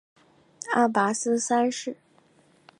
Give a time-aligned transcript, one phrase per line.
[0.73, 1.95] 阿拔斯三世。